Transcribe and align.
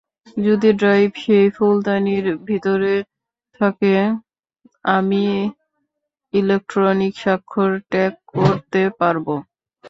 যদি 0.37 0.69
ড্রাইভ 0.73 1.09
সেই 1.23 1.47
ফুলদানির 1.49 2.25
ভিতরে 2.47 2.93
থাকে, 3.59 3.95
আমি 4.87 4.91
আমি 4.91 5.23
ইলেকট্রনিক 6.33 7.13
স্বাক্ষর 7.17 7.71
ট্যাগ 7.91 8.13
করতে 8.33 8.81
পারবো। 8.99 9.35